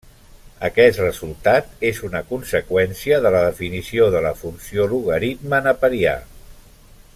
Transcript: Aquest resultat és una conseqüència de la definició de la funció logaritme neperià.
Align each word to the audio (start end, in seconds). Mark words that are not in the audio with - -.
Aquest 0.67 1.01
resultat 1.01 1.83
és 1.89 1.99
una 2.07 2.21
conseqüència 2.31 3.21
de 3.27 3.33
la 3.37 3.43
definició 3.49 4.09
de 4.17 4.23
la 4.29 4.33
funció 4.41 4.91
logaritme 4.95 5.61
neperià. 5.71 6.19